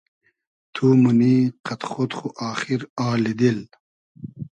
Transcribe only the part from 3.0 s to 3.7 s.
آلی دیل